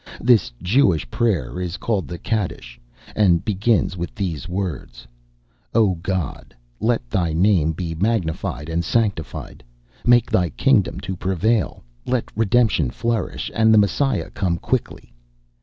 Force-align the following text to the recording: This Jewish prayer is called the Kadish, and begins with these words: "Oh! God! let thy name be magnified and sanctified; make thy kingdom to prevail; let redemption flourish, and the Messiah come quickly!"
This 0.19 0.51
Jewish 0.63 1.07
prayer 1.11 1.59
is 1.59 1.77
called 1.77 2.07
the 2.07 2.17
Kadish, 2.17 2.79
and 3.15 3.45
begins 3.45 3.95
with 3.95 4.15
these 4.15 4.49
words: 4.49 5.05
"Oh! 5.75 5.93
God! 6.01 6.55
let 6.79 7.07
thy 7.07 7.33
name 7.33 7.71
be 7.73 7.93
magnified 7.93 8.67
and 8.67 8.83
sanctified; 8.83 9.63
make 10.03 10.31
thy 10.31 10.49
kingdom 10.49 10.99
to 11.01 11.15
prevail; 11.15 11.83
let 12.07 12.35
redemption 12.35 12.89
flourish, 12.89 13.51
and 13.53 13.71
the 13.71 13.77
Messiah 13.77 14.31
come 14.31 14.57
quickly!" 14.57 15.13